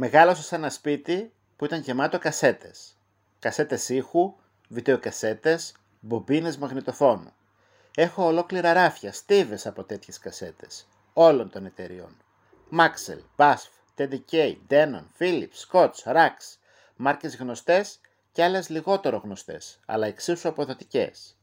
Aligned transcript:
Μεγάλωσα 0.00 0.42
σε 0.42 0.54
ένα 0.54 0.70
σπίτι 0.70 1.32
που 1.56 1.64
ήταν 1.64 1.80
γεμάτο 1.80 2.18
κασέτες. 2.18 2.96
Κασέτες 3.38 3.88
ήχου, 3.88 4.34
βιντεοκασέτες, 4.68 5.74
μπομπίνες 6.00 6.56
μαγνητοφώνου. 6.56 7.32
Έχω 7.94 8.24
ολόκληρα 8.24 8.72
ράφια, 8.72 9.12
στίβες 9.12 9.66
από 9.66 9.84
τέτοιες 9.84 10.18
κασέτες, 10.18 10.86
όλων 11.12 11.50
των 11.50 11.66
εταιριών. 11.66 12.16
Maxell, 12.72 13.20
BASF, 13.36 13.70
TDK, 13.96 14.56
Denon, 14.68 15.04
Philips, 15.18 15.66
Scotch, 15.70 16.02
Rax, 16.04 16.36
μάρκες 16.96 17.36
γνωστές 17.36 18.00
και 18.32 18.42
άλλες 18.42 18.68
λιγότερο 18.68 19.16
γνωστές, 19.24 19.80
αλλά 19.86 20.06
εξίσου 20.06 20.48
αποδοτικές. 20.48 21.36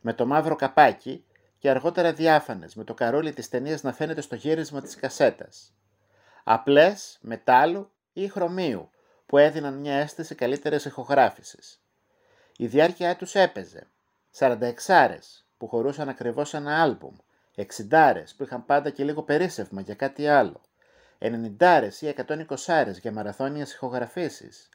Με 0.00 0.12
το 0.12 0.26
μαύρο 0.26 0.56
καπάκι 0.56 1.24
και 1.58 1.70
αργότερα 1.70 2.12
διάφανες, 2.12 2.74
με 2.74 2.84
το 2.84 2.94
καρόλι 2.94 3.32
της 3.32 3.48
ταινίας 3.48 3.82
να 3.82 3.92
φαίνεται 3.92 4.20
στο 4.20 4.34
γύρισμα 4.34 4.80
της 4.80 4.94
κασέτας. 4.94 5.72
Απλές, 6.50 7.18
μετάλλου 7.20 7.90
ή 8.12 8.28
χρωμίου, 8.28 8.90
που 9.26 9.38
έδιναν 9.38 9.74
μια 9.74 9.94
αίσθηση 9.94 10.34
καλύτερης 10.34 10.84
ηχογράφησης. 10.84 11.80
Η 12.56 12.66
διάρκεια 12.66 13.16
τους 13.16 13.34
έπαιζε. 13.34 13.86
46 14.38 15.44
που 15.58 15.68
χωρούσαν 15.68 16.08
ακριβώς 16.08 16.54
ένα 16.54 16.82
άλμπουμ. 16.82 17.14
60 17.56 18.34
που 18.36 18.42
είχαν 18.42 18.66
πάντα 18.66 18.90
και 18.90 19.04
λίγο 19.04 19.22
περίσευμα 19.22 19.80
για 19.80 19.94
κάτι 19.94 20.28
άλλο. 20.28 20.60
90 21.18 21.88
ή 22.00 22.06
120 22.06 22.98
για 23.00 23.12
μαραθώνιες 23.12 23.72
ηχογραφήσεις. 23.72 24.68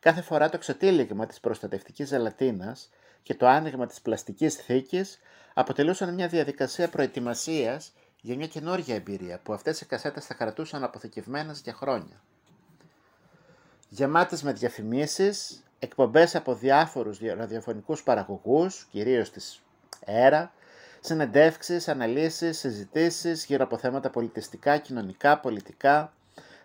Κάθε 0.00 0.22
φορά 0.22 0.48
το 0.48 0.58
ξετύλιγμα 0.58 1.26
της 1.26 1.40
προστατευτικής 1.40 2.08
ζελατίνας 2.08 2.90
και 3.22 3.34
το 3.34 3.46
άνοιγμα 3.46 3.86
της 3.86 4.00
πλαστικής 4.00 4.54
θήκης 4.54 5.18
αποτελούσαν 5.54 6.14
μια 6.14 6.28
διαδικασία 6.28 6.88
προετοιμασίας 6.88 7.92
για 8.24 8.36
μια 8.36 8.46
καινούργια 8.46 8.94
εμπειρία 8.94 9.40
που 9.42 9.52
αυτές 9.52 9.80
οι 9.80 9.86
κασέτες 9.86 10.26
θα 10.26 10.34
κρατούσαν 10.34 10.84
αποθηκευμένες 10.84 11.60
για 11.60 11.72
χρόνια. 11.72 12.22
Γεμάτες 13.88 14.42
με 14.42 14.52
διαφημίσεις, 14.52 15.62
εκπομπές 15.78 16.34
από 16.34 16.54
διάφορους 16.54 17.18
ραδιοφωνικούς 17.36 18.02
παραγωγούς, 18.02 18.86
κυρίως 18.90 19.30
της 19.30 19.62
ΕΡΑ, 20.04 20.52
συνεντεύξεις, 21.00 21.88
αναλύσεις, 21.88 22.58
συζητήσεις 22.58 23.44
γύρω 23.44 23.64
από 23.64 23.78
θέματα 23.78 24.10
πολιτιστικά, 24.10 24.78
κοινωνικά, 24.78 25.40
πολιτικά, 25.40 26.12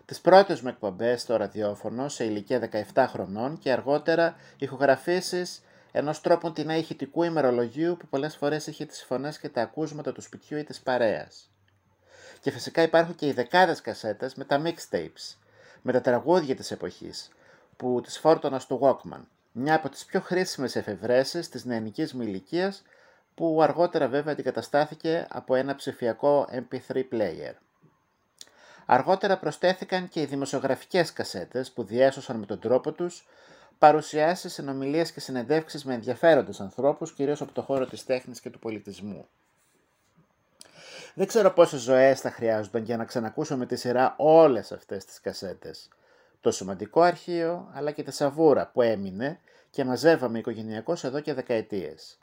τις 0.04 0.20
πρώτες 0.20 0.60
μου 0.60 0.68
εκπομπές 0.68 1.20
στο 1.20 1.36
ραδιόφωνο 1.36 2.08
σε 2.08 2.24
ηλικία 2.24 2.58
17 2.94 3.06
χρονών 3.08 3.58
και 3.58 3.72
αργότερα 3.72 4.36
ηχογραφήσεις 4.58 5.62
ενός 5.92 6.20
τρόπου 6.20 6.52
την 6.52 6.68
ηχητικού 6.68 7.22
ημερολογίου 7.22 7.96
που 7.96 8.06
πολλές 8.06 8.36
φορές 8.36 8.66
είχε 8.66 8.84
τις 8.84 9.02
φωνές 9.02 9.38
και 9.38 9.48
τα 9.48 9.62
ακούσματα 9.62 10.12
του 10.12 10.20
σπιτιού 10.20 10.58
ή 10.58 10.64
της 10.64 10.80
παρέας. 10.80 11.50
Και 12.40 12.50
φυσικά 12.50 12.82
υπάρχουν 12.82 13.14
και 13.14 13.26
οι 13.26 13.32
δεκάδες 13.32 13.80
κασέτες 13.80 14.34
με 14.34 14.44
τα 14.44 14.62
mixtapes, 14.64 15.36
με 15.82 15.92
τα 15.92 16.00
τραγούδια 16.00 16.54
της 16.56 16.70
εποχής, 16.70 17.28
που 17.76 18.00
τις 18.04 18.18
φόρτωνα 18.18 18.58
στο 18.58 18.78
Walkman, 18.82 19.20
μια 19.52 19.74
από 19.74 19.88
τις 19.88 20.04
πιο 20.04 20.20
χρήσιμες 20.20 20.76
εφευρέσεις 20.76 21.48
της 21.48 21.64
νεανικής 21.64 22.14
μου 22.14 22.22
ηλικίας, 22.22 22.82
που 23.34 23.62
αργότερα 23.62 24.08
βέβαια 24.08 24.32
αντικαταστάθηκε 24.32 25.26
από 25.30 25.54
ένα 25.54 25.74
ψηφιακό 25.74 26.48
MP3 26.52 27.02
player. 27.12 27.52
Αργότερα 28.86 29.38
προσθέθηκαν 29.38 30.08
και 30.08 30.20
οι 30.20 30.24
δημοσιογραφικές 30.24 31.12
κασέτες 31.12 31.70
που 31.70 31.84
διέσωσαν 31.84 32.36
με 32.38 32.46
τον 32.46 32.58
τρόπο 32.58 32.92
τους 32.92 33.26
παρουσιάσεις, 33.78 34.52
συνομιλίες 34.52 35.12
και 35.12 35.20
συνεντεύξεις 35.20 35.84
με 35.84 35.94
ενδιαφέροντες 35.94 36.60
ανθρώπους, 36.60 37.12
κυρίως 37.12 37.40
από 37.40 37.52
το 37.52 37.62
χώρο 37.62 37.86
της 37.86 38.04
τέχνης 38.04 38.40
και 38.40 38.50
του 38.50 38.58
πολιτισμού. 38.58 39.28
Δεν 41.14 41.26
ξέρω 41.26 41.50
πόσες 41.50 41.80
ζωές 41.80 42.20
θα 42.20 42.30
χρειάζονταν 42.30 42.82
για 42.82 42.96
να 42.96 43.04
ξανακούσω 43.04 43.56
με 43.56 43.66
τη 43.66 43.76
σειρά 43.76 44.14
όλες 44.18 44.72
αυτές 44.72 45.04
τις 45.04 45.20
κασέτες. 45.20 45.88
Το 46.40 46.50
σημαντικό 46.50 47.00
αρχείο, 47.00 47.70
αλλά 47.72 47.90
και 47.90 48.02
τη 48.02 48.10
σαβούρα 48.10 48.70
που 48.72 48.82
έμεινε 48.82 49.40
και 49.70 49.84
μαζεύαμε 49.84 50.38
οικογενειακώς 50.38 51.04
εδώ 51.04 51.20
και 51.20 51.34
δεκαετίες. 51.34 52.18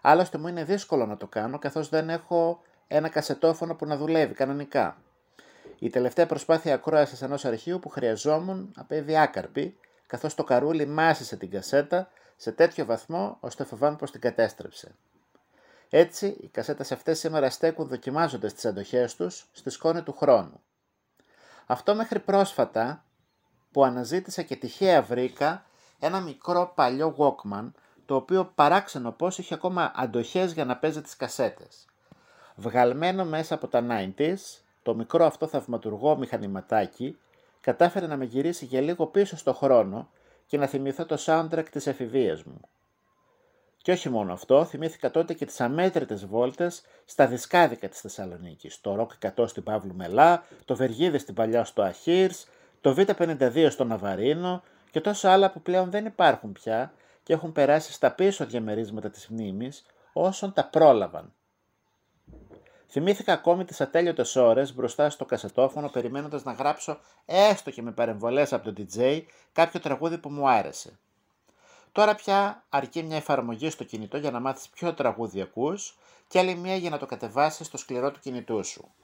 Άλλωστε 0.00 0.38
μου 0.38 0.48
είναι 0.48 0.64
δύσκολο 0.64 1.06
να 1.06 1.16
το 1.16 1.26
κάνω 1.26 1.58
καθώς 1.58 1.88
δεν 1.88 2.10
έχω 2.10 2.62
ένα 2.86 3.08
κασετόφωνο 3.08 3.74
που 3.74 3.86
να 3.86 3.96
δουλεύει 3.96 4.34
κανονικά. 4.34 4.96
Η 5.78 5.90
τελευταία 5.90 6.26
προσπάθεια 6.26 6.74
ακρόασης 6.74 7.22
ενός 7.22 7.44
αρχείου 7.44 7.78
που 7.78 7.88
χρειαζόμουν 7.88 8.72
απέβη 8.76 9.18
άκαρπη 9.18 9.76
καθώς 10.14 10.34
το 10.34 10.44
καρούλι 10.44 10.86
μάσησε 10.86 11.36
την 11.36 11.50
κασέτα 11.50 12.08
σε 12.36 12.52
τέτοιο 12.52 12.84
βαθμό 12.84 13.36
ώστε 13.40 13.64
φοβάμαι 13.64 13.96
πως 13.96 14.10
την 14.10 14.20
κατέστρεψε. 14.20 14.94
Έτσι, 15.88 16.26
οι 16.26 16.48
κασέτες 16.48 16.92
αυτές 16.92 17.18
σήμερα 17.18 17.50
στέκουν 17.50 17.88
δοκιμάζοντας 17.88 18.54
τις 18.54 18.64
αντοχές 18.64 19.14
τους 19.16 19.46
στη 19.52 19.70
σκόνη 19.70 20.02
του 20.02 20.12
χρόνου. 20.12 20.60
Αυτό 21.66 21.94
μέχρι 21.94 22.18
πρόσφατα 22.18 23.04
που 23.72 23.84
αναζήτησα 23.84 24.42
και 24.42 24.56
τυχαία 24.56 25.02
βρήκα 25.02 25.64
ένα 25.98 26.20
μικρό 26.20 26.72
παλιό 26.74 27.14
Walkman 27.18 27.70
το 28.06 28.14
οποίο 28.14 28.44
παράξενο 28.54 29.12
πως 29.12 29.38
είχε 29.38 29.54
ακόμα 29.54 29.92
αντοχές 29.96 30.52
για 30.52 30.64
να 30.64 30.76
παίζει 30.76 31.00
τις 31.00 31.16
κασέτες. 31.16 31.86
Βγαλμένο 32.56 33.24
μέσα 33.24 33.54
από 33.54 33.68
τα 33.68 33.86
90s, 33.90 34.62
το 34.82 34.94
μικρό 34.94 35.26
αυτό 35.26 35.46
θαυματουργό 35.46 36.16
μηχανηματάκι 36.16 37.18
κατάφερε 37.64 38.06
να 38.06 38.16
με 38.16 38.24
γυρίσει 38.24 38.64
για 38.64 38.80
λίγο 38.80 39.06
πίσω 39.06 39.36
στο 39.36 39.52
χρόνο 39.52 40.08
και 40.46 40.58
να 40.58 40.66
θυμηθώ 40.66 41.06
το 41.06 41.16
soundtrack 41.26 41.64
της 41.70 41.86
εφηβείας 41.86 42.42
μου. 42.42 42.60
Και 43.76 43.92
όχι 43.92 44.08
μόνο 44.08 44.32
αυτό, 44.32 44.64
θυμήθηκα 44.64 45.10
τότε 45.10 45.34
και 45.34 45.44
τις 45.46 45.60
αμέτρητες 45.60 46.26
βόλτες 46.26 46.82
στα 47.04 47.26
δισκάδικα 47.26 47.88
της 47.88 48.00
Θεσσαλονίκης. 48.00 48.80
Το 48.80 49.08
Rock 49.20 49.28
100 49.36 49.48
στην 49.48 49.62
Παύλου 49.62 49.94
Μελά, 49.94 50.44
το 50.64 50.76
Βεργίδη 50.76 51.18
στην 51.18 51.34
Παλιά 51.34 51.64
στο 51.64 51.82
Αχύρς, 51.82 52.46
το 52.80 52.94
Β52 52.98 53.66
στο 53.70 53.84
Ναβαρίνο 53.84 54.62
και 54.90 55.00
τόσα 55.00 55.32
άλλα 55.32 55.50
που 55.50 55.62
πλέον 55.62 55.90
δεν 55.90 56.06
υπάρχουν 56.06 56.52
πια 56.52 56.92
και 57.22 57.32
έχουν 57.32 57.52
περάσει 57.52 57.92
στα 57.92 58.10
πίσω 58.10 58.46
διαμερίσματα 58.46 59.10
της 59.10 59.28
μνήμης 59.28 59.84
όσων 60.12 60.52
τα 60.52 60.64
πρόλαβαν. 60.64 61.32
Θυμήθηκα 62.96 63.32
ακόμη 63.32 63.64
τις 63.64 63.80
ατέλειωτες 63.80 64.36
ώρες 64.36 64.74
μπροστά 64.74 65.10
στο 65.10 65.24
κασετόφωνο 65.24 65.88
περιμένοντας 65.88 66.44
να 66.44 66.52
γράψω 66.52 66.98
έστω 67.26 67.70
και 67.70 67.82
με 67.82 67.92
παρεμβολές 67.92 68.52
από 68.52 68.72
τον 68.72 68.74
DJ 68.78 69.22
κάποιο 69.52 69.80
τραγούδι 69.80 70.18
που 70.18 70.30
μου 70.30 70.48
άρεσε. 70.48 70.98
Τώρα 71.92 72.14
πια 72.14 72.64
αρκεί 72.68 73.02
μια 73.02 73.16
εφαρμογή 73.16 73.70
στο 73.70 73.84
κινητό 73.84 74.16
για 74.16 74.30
να 74.30 74.40
μάθεις 74.40 74.68
ποιο 74.68 74.94
τραγούδι 74.94 75.40
ακούς 75.40 75.96
και 76.28 76.38
άλλη 76.38 76.54
μια 76.54 76.76
για 76.76 76.90
να 76.90 76.98
το 76.98 77.06
κατεβάσεις 77.06 77.66
στο 77.66 77.76
σκληρό 77.76 78.10
του 78.10 78.20
κινητού 78.20 78.64
σου. 78.64 78.94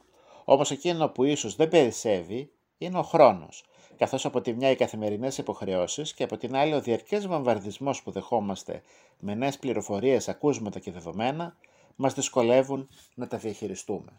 Όμως 0.44 0.70
εκείνο 0.70 1.08
που 1.08 1.24
ίσως 1.24 1.56
δεν 1.56 1.68
περισσεύει 1.68 2.50
είναι 2.78 2.98
ο 2.98 3.02
χρόνος, 3.02 3.64
καθώς 3.98 4.24
από 4.24 4.40
τη 4.40 4.52
μια 4.52 4.70
οι 4.70 4.76
καθημερινές 4.76 5.38
υποχρεώσεις 5.38 6.14
και 6.14 6.22
από 6.22 6.36
την 6.36 6.56
άλλη 6.56 6.74
ο 6.74 6.80
διαρκές 6.80 7.26
βαμβαρδισμός 7.26 8.02
που 8.02 8.10
δεχόμαστε 8.10 8.82
με 9.18 9.34
νέες 9.34 9.58
πληροφορίες, 9.58 10.28
ακούσματα 10.28 10.78
και 10.78 10.92
δεδομένα 10.92 11.56
μας 12.00 12.14
δυσκολεύουν 12.14 12.88
να 13.14 13.26
τα 13.26 13.38
διαχειριστούμε. 13.38 14.12